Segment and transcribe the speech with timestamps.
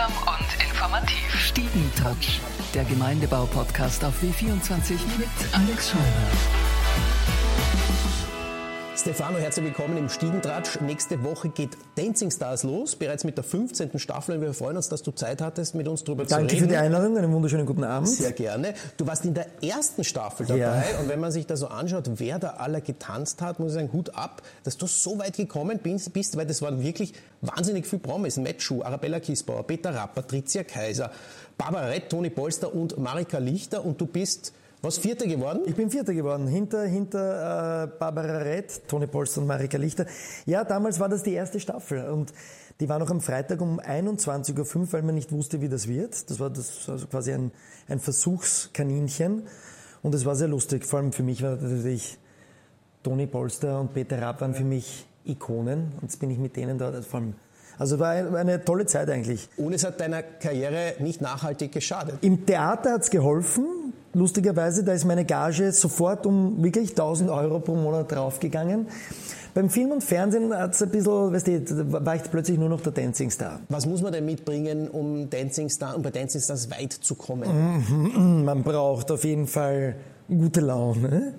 [0.00, 1.34] Unterhaltsam und informativ.
[1.38, 2.40] Stiegentouch,
[2.74, 6.59] der Gemeindebau-Podcast auf W24 mit Alex Scheuer.
[9.00, 10.78] Stefano, herzlich willkommen im Stiegentratsch.
[10.82, 13.98] Nächste Woche geht Dancing Stars los, bereits mit der 15.
[13.98, 14.34] Staffel.
[14.34, 16.48] Und wir freuen uns, dass du Zeit hattest, mit uns darüber Danke zu reden.
[16.48, 18.10] Danke für die Einladung, einen wunderschönen guten Abend.
[18.10, 18.74] Sehr gerne.
[18.98, 20.82] Du warst in der ersten Staffel dabei ja.
[21.00, 23.90] und wenn man sich da so anschaut, wer da alle getanzt hat, muss ich sagen,
[23.94, 28.36] Hut ab, dass du so weit gekommen bist, weil das waren wirklich wahnsinnig viele Promis.
[28.36, 31.10] Matt Schuh, Arabella Kiesbauer, Peter Rapp, Patricia Kaiser,
[31.56, 34.52] Barbara Rett, Toni Polster und Marika Lichter und du bist
[34.82, 35.62] was, Vierter geworden?
[35.66, 40.06] Ich bin Vierter geworden, hinter, hinter äh, Barbara Rett, Toni Polster und Marika Lichter.
[40.46, 42.32] Ja, damals war das die erste Staffel und
[42.80, 46.30] die war noch am Freitag um 21.05 Uhr, weil man nicht wusste, wie das wird.
[46.30, 47.52] Das war das also quasi ein,
[47.88, 49.42] ein Versuchskaninchen
[50.02, 50.86] und es war sehr lustig.
[50.86, 52.18] Vor allem für mich war natürlich
[53.02, 56.78] Toni Polster und Peter Rapp waren für mich Ikonen und jetzt bin ich mit denen
[56.78, 57.34] da, vor allem
[57.80, 59.48] also war eine tolle Zeit eigentlich.
[59.56, 62.16] Und es hat deiner Karriere nicht nachhaltig geschadet.
[62.20, 63.64] Im Theater hat es geholfen.
[64.12, 68.86] Lustigerweise, da ist meine Gage sofort um wirklich 1000 Euro pro Monat draufgegangen.
[69.54, 72.80] Beim Film und Fernsehen hat es ein bisschen, weißt du, war ich plötzlich nur noch
[72.80, 73.60] der Dancing Star.
[73.68, 77.48] Was muss man denn mitbringen, um Dancing Star, um bei Dancing Stars weit zu kommen?
[77.88, 79.96] Mhm, man braucht auf jeden Fall
[80.28, 81.34] gute Laune,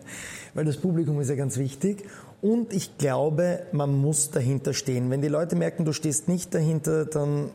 [0.53, 2.03] weil das Publikum ist ja ganz wichtig.
[2.41, 5.09] Und ich glaube, man muss dahinter stehen.
[5.09, 7.51] Wenn die Leute merken, du stehst nicht dahinter, dann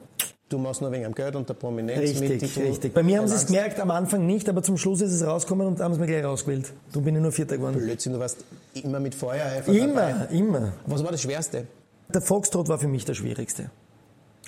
[0.49, 1.99] Du machst nur wegen am Geld und der Prominenz.
[2.21, 2.95] Richtig, richtig.
[2.95, 5.67] Bei mir haben sie es gemerkt, am Anfang nicht, aber zum Schluss ist es rausgekommen
[5.67, 6.73] und haben es mir gleich rausgewählt.
[6.93, 7.79] Du bin ich nur Vierter geworden.
[7.79, 8.45] Blödsinn, du warst
[8.75, 10.35] immer mit Feuereifer Immer, dabei.
[10.35, 10.73] immer.
[10.87, 11.67] Was war das Schwerste?
[12.15, 13.71] Der Foxtrot war für mich der schwierigste.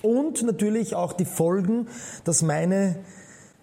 [0.02, 1.88] Und natürlich auch die Folgen,
[2.22, 3.00] dass meine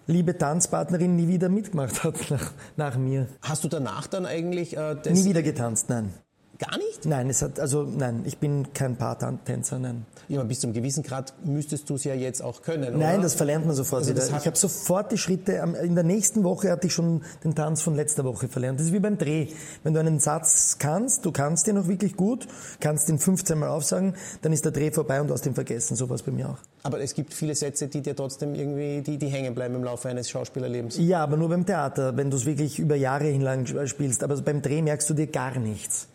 [0.06, 3.28] liebe Tanzpartnerin nie wieder mitgemacht hat nach, nach mir.
[3.40, 4.76] Hast du danach dann eigentlich...
[4.76, 6.12] Äh, nie wieder getanzt, nein.
[6.58, 7.04] Gar nicht?
[7.04, 10.06] Nein, es hat, also nein, ich bin kein Paartänzer, nein.
[10.28, 12.96] Ja, aber bis zum gewissen Grad müsstest du es ja jetzt auch können, oder?
[12.96, 14.26] Nein, das verlernt man sofort also wieder.
[14.38, 17.94] Ich habe sofort die Schritte, in der nächsten Woche hatte ich schon den Tanz von
[17.94, 18.80] letzter Woche verlernt.
[18.80, 19.48] Das ist wie beim Dreh.
[19.82, 22.48] Wenn du einen Satz kannst, du kannst den noch wirklich gut,
[22.80, 25.96] kannst den 15 Mal aufsagen, dann ist der Dreh vorbei und du hast ihn vergessen.
[25.96, 26.58] So war bei mir auch.
[26.82, 30.08] Aber es gibt viele Sätze, die dir trotzdem irgendwie, die, die hängen bleiben im Laufe
[30.08, 30.96] eines Schauspielerlebens.
[30.98, 34.24] Ja, aber nur beim Theater, wenn du es wirklich über Jahre hinlang spielst.
[34.24, 36.08] Aber beim Dreh merkst du dir gar nichts.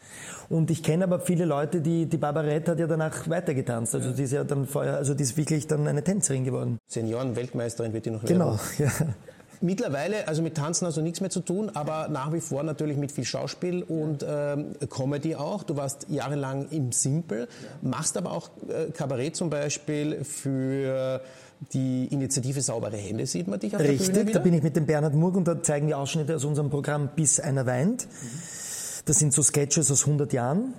[0.51, 3.95] Und ich kenne aber viele Leute, die, die Barbarette hat ja danach weitergetanzt.
[3.95, 6.77] Also die ist ja dann vorher, also die ist wirklich dann eine Tänzerin geworden.
[6.87, 8.89] Senioren-Weltmeisterin wird die noch Genau, werden.
[8.99, 9.07] ja.
[9.61, 13.11] Mittlerweile, also mit Tanzen also nichts mehr zu tun, aber nach wie vor natürlich mit
[13.13, 15.63] viel Schauspiel und ähm, Comedy auch.
[15.63, 17.47] Du warst jahrelang im Simple,
[17.81, 21.21] machst aber auch äh, Kabarett zum Beispiel für
[21.73, 24.75] die Initiative Saubere Hände sieht man dich auf Richtig, der Bühne da bin ich mit
[24.75, 28.07] dem Bernhard Murg und da zeigen wir Ausschnitte aus unserem Programm Bis einer weint.
[28.07, 28.70] Mhm.
[29.11, 30.73] Das sind so Sketches aus 100 Jahren.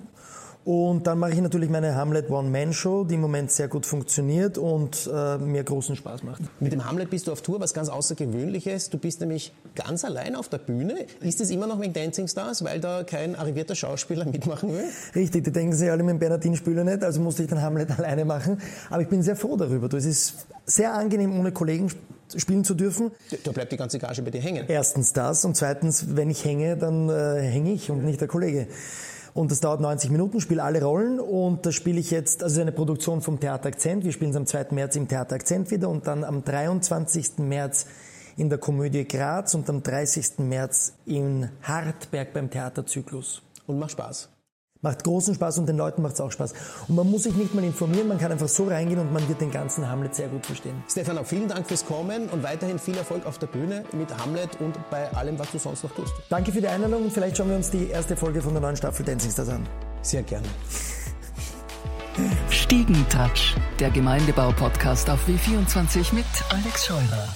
[0.64, 5.06] Und dann mache ich natürlich meine Hamlet One-Man-Show, die im Moment sehr gut funktioniert und
[5.12, 6.40] äh, mir großen Spaß macht.
[6.58, 8.88] Mit dem Hamlet bist du auf Tour, was ganz Außergewöhnliches.
[8.88, 10.94] Du bist nämlich ganz allein auf der Bühne.
[11.20, 14.84] Ist es immer noch wegen Dancing Stars, weil da kein arrivierter Schauspieler mitmachen will?
[15.14, 17.90] Richtig, die denken sich alle mit dem Bernardin Spüler nicht, also musste ich den Hamlet
[17.98, 18.62] alleine machen.
[18.88, 19.94] Aber ich bin sehr froh darüber.
[19.94, 21.90] Es ist sehr angenehm, ohne Kollegen
[22.40, 23.10] spielen zu dürfen.
[23.44, 24.66] Da bleibt die ganze Gage bei dir hängen.
[24.68, 28.68] Erstens das und zweitens, wenn ich hänge, dann äh, hänge ich und nicht der Kollege.
[29.34, 32.72] Und das dauert 90 Minuten, spiele alle Rollen und das spiele ich jetzt, also eine
[32.72, 34.04] Produktion vom Theater Akzent.
[34.04, 34.66] Wir spielen es am 2.
[34.72, 37.38] März im Theater Akzent wieder und dann am 23.
[37.38, 37.86] März
[38.36, 40.38] in der Komödie Graz und am 30.
[40.38, 43.42] März in Hartberg beim Theaterzyklus.
[43.66, 44.28] Und macht Spaß.
[44.84, 46.54] Macht großen Spaß und den Leuten macht es auch Spaß.
[46.88, 49.40] Und man muss sich nicht mal informieren, man kann einfach so reingehen und man wird
[49.40, 50.82] den ganzen Hamlet sehr gut verstehen.
[50.90, 54.76] Stefano, vielen Dank fürs Kommen und weiterhin viel Erfolg auf der Bühne mit Hamlet und
[54.90, 56.12] bei allem, was du sonst noch tust.
[56.28, 58.76] Danke für die Einladung und vielleicht schauen wir uns die erste Folge von der neuen
[58.76, 59.68] Staffel Dancing Stars an.
[60.02, 60.48] Sehr gerne.
[62.50, 67.28] Stiegentouch, der Gemeindebau-Podcast auf W24 mit Alex Scheurer.